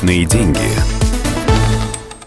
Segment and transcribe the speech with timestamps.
[0.00, 0.58] Личные деньги.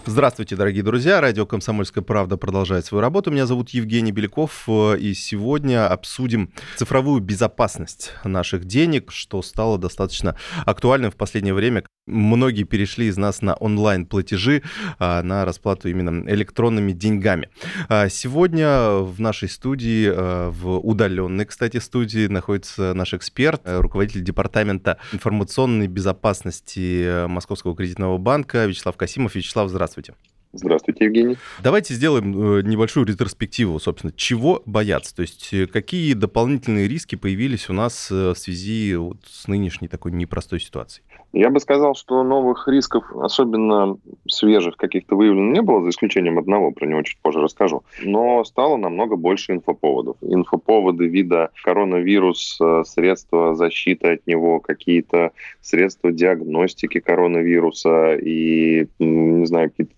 [0.06, 1.20] Здравствуйте, дорогие друзья.
[1.20, 3.32] Радио «Комсомольская правда» продолжает свою работу.
[3.32, 10.36] Меня зовут Евгений Беляков, и сегодня обсудим цифровую безопасность наших денег, что стало достаточно
[10.66, 11.82] актуальным в последнее время.
[12.06, 14.62] Многие перешли из нас на онлайн-платежи,
[14.98, 17.48] а, на расплату именно электронными деньгами.
[17.88, 24.98] А, сегодня в нашей студии, а, в удаленной, кстати, студии, находится наш эксперт, руководитель департамента
[25.12, 29.34] информационной безопасности Московского кредитного банка Вячеслав Касимов.
[29.34, 30.14] Вячеслав, здравствуйте.
[30.56, 31.36] Здравствуйте, Евгений.
[31.62, 37.68] Давайте сделаем э, небольшую ретроспективу, собственно, чего бояться, то есть э, какие дополнительные риски появились
[37.68, 41.04] у нас э, в связи вот с нынешней такой непростой ситуацией.
[41.32, 43.98] Я бы сказал, что новых рисков, особенно
[44.28, 47.82] свежих каких-то выявлено не было, за исключением одного, про него чуть позже расскажу.
[48.04, 50.16] Но стало намного больше инфоповодов.
[50.20, 59.94] Инфоповоды вида коронавирус, средства защиты от него, какие-то средства диагностики коронавируса и, не знаю, какие-то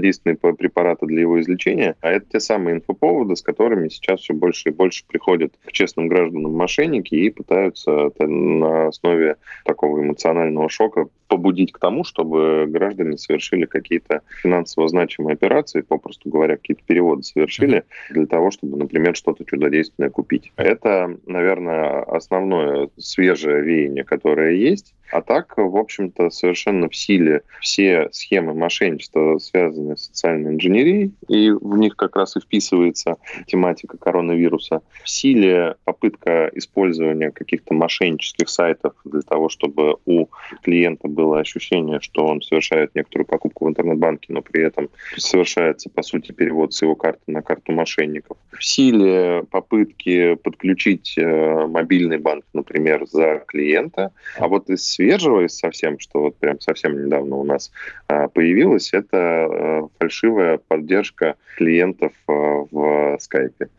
[0.00, 1.96] чудодейственные препараты для его излечения.
[2.00, 6.08] А это те самые инфоповоды, с которыми сейчас все больше и больше приходят к честным
[6.08, 13.64] гражданам мошенники и пытаются на основе такого эмоционального шока побудить к тому, чтобы граждане совершили
[13.64, 20.10] какие-то финансово значимые операции, попросту говоря, какие-то переводы совершили для того, чтобы, например, что-то чудодейственное
[20.10, 20.52] купить.
[20.56, 24.94] Это, наверное, основное свежее веяние, которое есть.
[25.10, 31.50] А так, в общем-то, совершенно в силе все схемы мошенничества, связанные с социальной инженерией, и
[31.50, 33.16] в них как раз и вписывается
[33.46, 34.82] тематика коронавируса.
[35.02, 40.26] В силе попытка использования каких-то мошеннических сайтов для того, чтобы у
[40.62, 46.02] клиента было ощущение, что он совершает некоторую покупку в интернет-банке, но при этом совершается, по
[46.02, 48.36] сути, перевод с его карты на карту мошенников.
[48.52, 54.12] В силе попытки подключить э, мобильный банк, например, за клиента.
[54.38, 57.72] А вот из свежего, из совсем, что вот прям совсем недавно у нас
[58.08, 62.32] а, появилось, это э, фальшивая поддержка клиентов э,
[62.70, 63.70] в скайпе.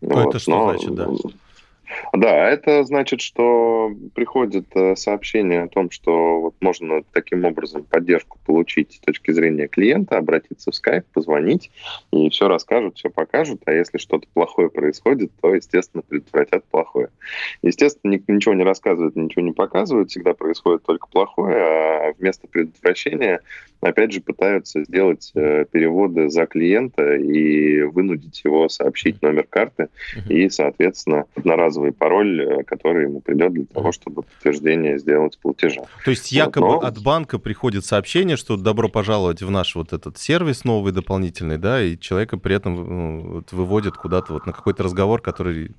[0.00, 0.28] Ну, вот.
[0.28, 1.08] Это что Но, значит, да?
[2.12, 8.38] Да, это значит, что приходит э, сообщение о том, что вот можно таким образом поддержку
[8.44, 11.70] получить с точки зрения клиента, обратиться в Skype, позвонить,
[12.12, 17.08] и все расскажут, все покажут, а если что-то плохое происходит, то, естественно, предотвратят плохое.
[17.62, 23.40] Естественно, ничего не рассказывают, ничего не показывают, всегда происходит только плохое, а вместо предотвращения
[23.80, 29.88] опять же пытаются сделать э, переводы за клиента и вынудить его сообщить номер карты
[30.28, 31.26] и, соответственно,
[31.78, 35.82] одноразовый пароль, э, который ему придет для того, чтобы подтверждение сделать платежа.
[36.04, 36.88] То есть якобы вот, но...
[36.88, 41.82] от банка приходит сообщение, что добро пожаловать в наш вот этот сервис новый дополнительный, да,
[41.82, 45.70] и человека при этом ну, вот, выводят куда-то вот на какой-то разговор, который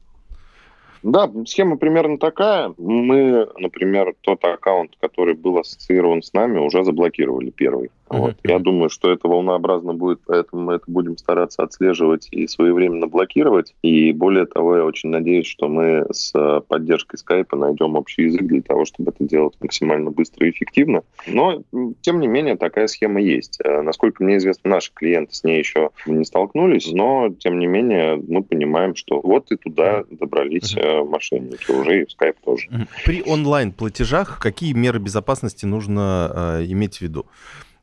[1.02, 2.74] да, схема примерно такая.
[2.78, 7.90] Мы, например, тот аккаунт, который был ассоциирован с нами, уже заблокировали первый.
[8.10, 8.36] Вот.
[8.44, 13.76] Я думаю, что это волнообразно будет, поэтому мы это будем стараться отслеживать и своевременно блокировать.
[13.82, 16.34] И более того, я очень надеюсь, что мы с
[16.68, 21.04] поддержкой скайпа найдем общий язык для того, чтобы это делать максимально быстро и эффективно.
[21.28, 21.64] Но,
[22.02, 23.60] тем не менее, такая схема есть.
[23.64, 28.16] Э, насколько мне известно, наши клиенты с ней еще не столкнулись, но, тем не менее,
[28.16, 31.08] мы понимаем, что вот и туда добрались uh-huh.
[31.08, 32.70] мошенники уже, и в скайп тоже.
[33.06, 37.26] При онлайн-платежах какие меры безопасности нужно э, иметь в виду?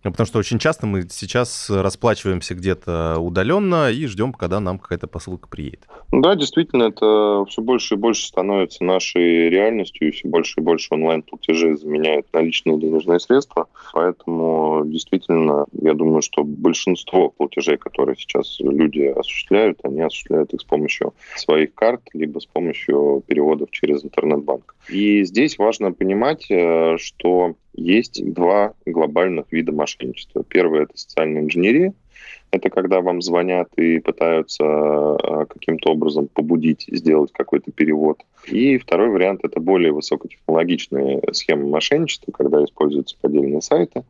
[0.06, 5.08] Ну, потому что очень часто мы сейчас расплачиваемся где-то удаленно и ждем, когда нам какая-то
[5.08, 5.80] посылка приедет.
[6.12, 10.94] Да, действительно, это все больше и больше становится нашей реальностью, и все больше и больше
[10.94, 13.66] онлайн-платежи заменяют наличные денежные средства.
[13.92, 20.64] Поэтому действительно, я думаю, что большинство платежей, которые сейчас люди осуществляют, они осуществляют их с
[20.64, 24.76] помощью своих карт, либо с помощью переводов через интернет-банк.
[24.88, 30.44] И здесь важно понимать, э, что есть два глобальных вида мошенничества.
[30.44, 31.92] Первое– это социальная инженерия.
[32.50, 38.22] Это когда вам звонят и пытаются э, каким-то образом побудить сделать какой-то перевод.
[38.47, 44.04] И второй вариант– это более высокотехнологичные схемы мошенничества, когда используются поддельные сайты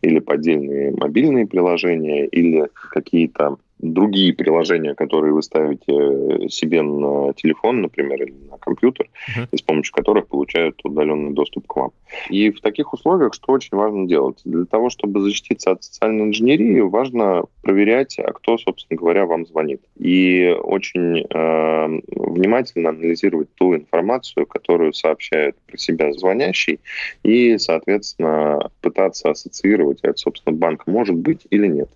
[0.00, 7.82] или поддельные мобильные приложения или какие-то другие приложения, которые вы ставите э, себе на телефон,
[7.82, 9.48] например, или на компьютер, uh-huh.
[9.50, 11.90] и с помощью которых получают удаленный доступ к вам.
[12.30, 14.40] И в таких условиях что очень важно делать?
[14.44, 19.82] Для того, чтобы защититься от социальной инженерии, важно проверять, а кто, собственно говоря, вам звонит.
[19.98, 26.78] И очень э, внимательно анализировать ту информацию, которую сообщает про себя звонящий,
[27.24, 31.88] и, соответственно, пытаться ассоциировать это, собственно, банк может быть или нет.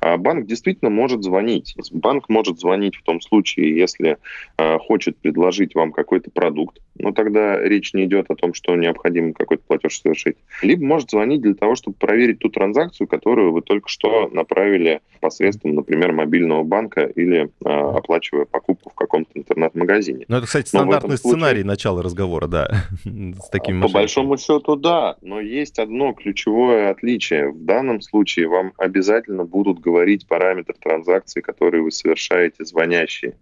[0.00, 1.74] А банк действительно может звонить.
[1.92, 4.16] Банк может звонить в том случае, если
[4.56, 9.32] э, хочет предложить вам какой-то продукт, но тогда речь не идет о том, что необходимо
[9.32, 10.36] какой-то платеж совершить.
[10.62, 15.74] Либо может звонить для того, чтобы проверить ту транзакцию, которую вы только что направили посредством,
[15.74, 20.24] например, мобильного банка или э, оплачивая покупку каком-то интернет-магазине.
[20.28, 21.38] Ну, это, кстати, стандартный случае...
[21.38, 27.52] сценарий начала разговора, да, с такими По большому счету, да, но есть одно ключевое отличие.
[27.52, 33.34] В данном случае вам обязательно будут говорить параметры транзакции, которые вы совершаете звонящие.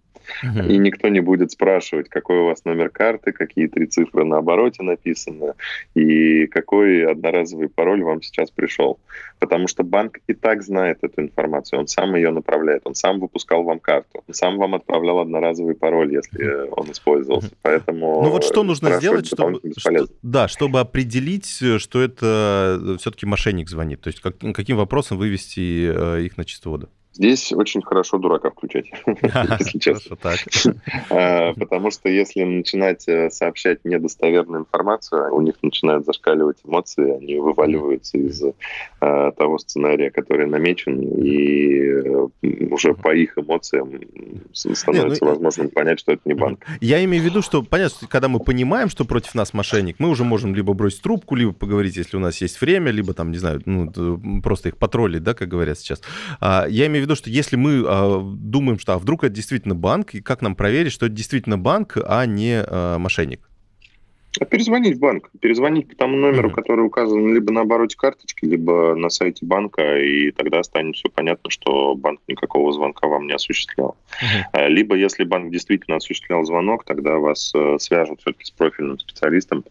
[0.43, 0.69] Угу.
[0.69, 4.83] И никто не будет спрашивать, какой у вас номер карты, какие три цифры на обороте
[4.83, 5.55] написаны
[5.95, 8.99] и какой одноразовый пароль вам сейчас пришел.
[9.39, 13.63] Потому что банк и так знает эту информацию, он сам ее направляет, он сам выпускал
[13.63, 17.51] вам карту, он сам вам отправлял одноразовый пароль, если он использовался.
[17.63, 23.69] Поэтому ну вот что нужно сделать, чтобы, что, да, чтобы определить, что это все-таки мошенник
[23.69, 24.01] звонит?
[24.01, 26.89] То есть как, каким вопросом вывести э, их на чистую воду?
[27.15, 30.17] Здесь очень хорошо дурака включать, если честно.
[31.11, 37.37] А, потому что если начинать э, сообщать недостоверную информацию, у них начинают зашкаливать эмоции, они
[37.37, 38.53] вываливаются из э,
[39.37, 42.29] того сценария, который намечен, и э,
[42.71, 44.01] уже по их эмоциям
[44.53, 46.65] становится ну, возможным понять, что это не банк.
[46.81, 50.25] Я имею в виду, что понятно, когда мы понимаем, что против нас мошенник, мы уже
[50.25, 53.63] можем либо бросить трубку, либо поговорить, если у нас есть время, либо там, не знаю,
[53.67, 56.03] ну, просто их потроллить, да, как говорят сейчас.
[56.41, 59.75] А, я имею в виду, что если мы э, думаем, что а вдруг это действительно
[59.75, 63.49] банк, и как нам проверить, что это действительно банк, а не э, мошенник?
[64.41, 65.31] А перезвонить в банк.
[65.41, 66.55] Перезвонить по тому номеру, mm-hmm.
[66.55, 71.51] который указан либо на обороте карточки, либо на сайте банка, и тогда станет все понятно,
[71.51, 73.97] что банк никакого звонка вам не осуществлял.
[74.21, 74.69] Mm-hmm.
[74.71, 79.65] Либо, если банк действительно осуществлял звонок, тогда вас э, свяжут все-таки с профильным специалистом,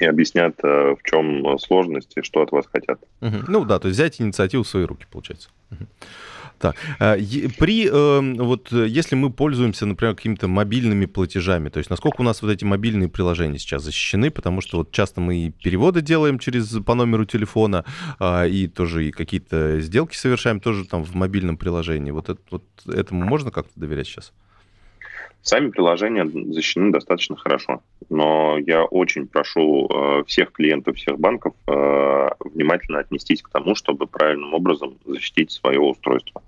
[0.00, 3.00] и объяснят, в чем сложности, что от вас хотят.
[3.20, 3.44] Угу.
[3.46, 5.50] Ну да, то есть взять инициативу в свои руки, получается.
[6.58, 7.18] Так, э,
[7.58, 12.42] при, эм, вот, если мы пользуемся, например, какими-то мобильными платежами, то есть насколько у нас
[12.42, 16.68] вот эти мобильные приложения сейчас защищены, потому что вот часто мы и переводы делаем через,
[16.84, 17.84] по номеру телефона,
[18.18, 22.12] а, и тоже и какие-то сделки совершаем тоже там в мобильном приложении.
[22.12, 24.32] Вот, это, вот этому можно как-то доверять сейчас?
[25.42, 32.28] Сами приложения защищены достаточно хорошо, но я очень прошу э, всех клиентов всех банков э,
[32.40, 36.42] внимательно отнестись к тому, чтобы правильным образом защитить свое устройство.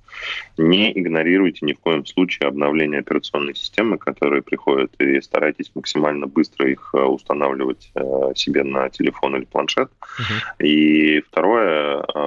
[0.56, 6.70] Не игнорируйте ни в коем случае обновление операционной системы, которые приходят, и старайтесь максимально быстро
[6.70, 7.92] их э, устанавливать
[8.34, 9.90] себе на телефон или планшет.
[9.90, 10.64] Uh-huh.
[10.66, 11.75] И второе,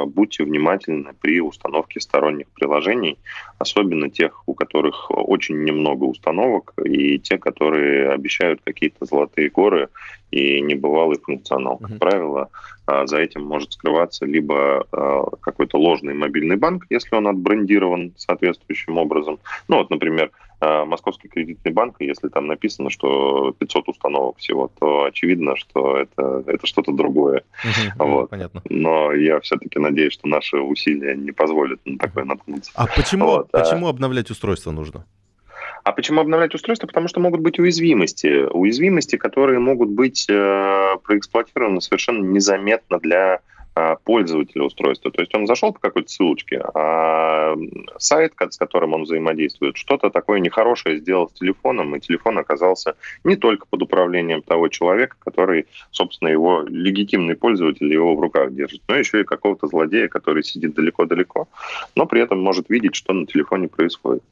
[0.06, 3.18] будьте внимательны при установке сторонних приложений,
[3.58, 9.90] особенно тех, у которых очень немного установок, и те, которые обещают какие-то золотые горы
[10.32, 11.78] и небывалый функционал.
[11.78, 12.50] Как правило,
[12.86, 18.98] а, за этим может скрываться либо а, какой-то ложный мобильный банк, если он отбрендирован соответствующим
[18.98, 19.40] образом.
[19.68, 25.56] Ну вот, например, Московский кредитный банк, если там написано, что 500 установок всего, то очевидно,
[25.56, 27.44] что это, это что-то другое.
[27.98, 28.30] Вот.
[28.30, 28.62] Понятно.
[28.70, 32.72] Но я все-таки надеюсь, что наши усилия не позволят на такое наткнуться.
[32.76, 33.90] А почему, вот, почему а...
[33.90, 35.06] обновлять устройство нужно?
[35.84, 36.88] А почему обновлять устройство?
[36.88, 38.48] Потому что могут быть уязвимости.
[38.52, 43.42] Уязвимости, которые могут быть э, проэксплуатированы совершенно незаметно для
[44.04, 45.12] пользователя устройства.
[45.12, 47.56] То есть он зашел по какой-то ссылочке, а
[47.98, 53.36] сайт, с которым он взаимодействует, что-то такое нехорошее сделал с телефоном, и телефон оказался не
[53.36, 58.96] только под управлением того человека, который, собственно, его легитимный пользователь его в руках держит, но
[58.96, 61.48] еще и какого-то злодея, который сидит далеко-далеко,
[61.96, 64.24] но при этом может видеть, что на телефоне происходит.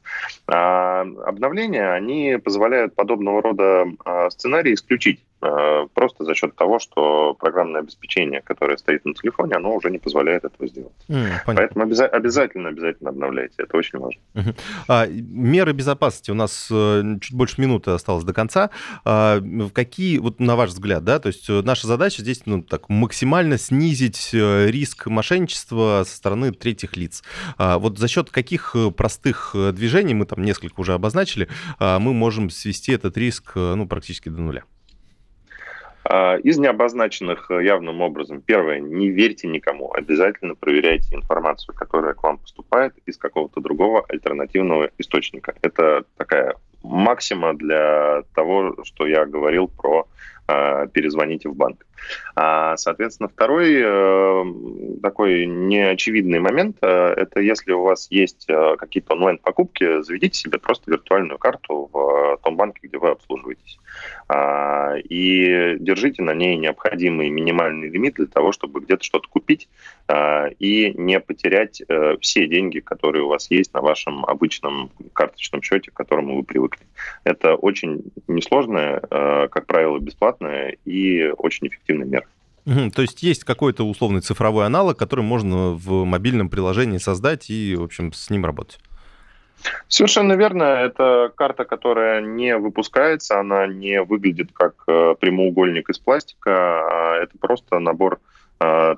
[0.46, 7.80] А обновления, они позволяют подобного рода а, сценарии исключить просто за счет того, что программное
[7.80, 10.92] обеспечение, которое стоит на телефоне, оно уже не позволяет этого сделать.
[11.08, 13.54] Mm, Поэтому обяза- обязательно, обязательно обновляйте.
[13.58, 14.20] Это очень важно.
[14.34, 14.56] Uh-huh.
[14.88, 18.70] А, меры безопасности у нас э, чуть больше минуты осталось до конца.
[19.04, 19.40] А,
[19.72, 23.58] какие, вот на ваш взгляд, да, то есть э, наша задача здесь ну, так, максимально
[23.58, 27.22] снизить риск мошенничества со стороны третьих лиц.
[27.56, 32.50] А, вот за счет каких простых движений, мы там несколько уже обозначили, а, мы можем
[32.50, 34.64] свести этот риск ну, практически до нуля?
[36.04, 42.22] А, из необозначенных э, явным образом, первое, не верьте никому, обязательно проверяйте информацию, которая к
[42.22, 45.54] вам поступает из какого-то другого альтернативного источника.
[45.62, 50.06] Это такая максима для того, что я говорил про
[50.94, 51.84] перезвоните в банк.
[52.34, 54.44] А, соответственно, второй э,
[55.02, 61.90] такой неочевидный момент– это если у вас есть какие-то онлайн-покупки, заведите себе просто виртуальную карту
[61.92, 63.78] в том банке, где вы обслуживаетесь.
[64.28, 69.68] А, и держите на ней необходимый минимальный лимит для того, чтобы где-то что-то купить
[70.58, 71.82] и не потерять
[72.20, 76.86] все деньги, которые у вас есть на вашем обычном карточном счете, к которому вы привыкли.
[77.24, 82.90] Это очень несложная, э, как правило, бесплатная и очень эффективная мера.
[82.90, 87.82] То есть есть какой-то условный цифровой аналог, который можно в мобильном приложении создать и, в
[87.82, 88.78] общем, с ним работать.
[89.88, 90.62] Совершенно верно.
[90.62, 96.52] Это карта, которая не выпускается, она не выглядит как э, прямоугольник из пластика.
[96.52, 98.20] А это просто набор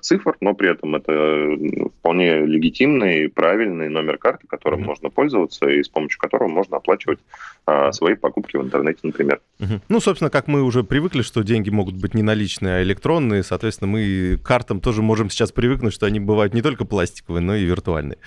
[0.00, 4.86] цифр, но при этом это вполне легитимный, правильный номер карты, которым mm-hmm.
[4.86, 7.18] можно пользоваться и с помощью которого можно оплачивать
[7.66, 9.40] а, свои покупки в интернете, например.
[9.58, 9.80] Mm-hmm.
[9.88, 13.90] Ну, собственно, как мы уже привыкли, что деньги могут быть не наличные, а электронные, соответственно,
[13.90, 17.64] мы к картам тоже можем сейчас привыкнуть, что они бывают не только пластиковые, но и
[17.64, 18.18] виртуальные.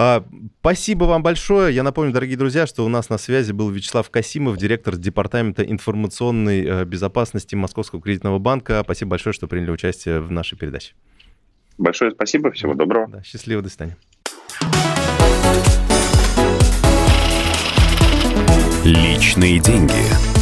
[0.00, 0.24] А,
[0.60, 1.74] спасибо вам большое.
[1.74, 6.64] Я напомню, дорогие друзья, что у нас на связи был Вячеслав Касимов, директор Департамента информационной
[6.64, 8.82] э, безопасности Московского кредитного банка.
[8.84, 10.94] Спасибо большое, что приняли участие в нашей передаче.
[11.78, 13.08] Большое спасибо, всего доброго.
[13.08, 13.96] Да, счастливо, до свидания.
[18.84, 20.37] Личные деньги.